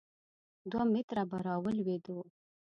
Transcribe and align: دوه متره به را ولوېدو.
دوه 0.71 0.83
متره 0.93 1.23
به 1.29 1.37
را 1.45 1.55
ولوېدو. 1.63 2.17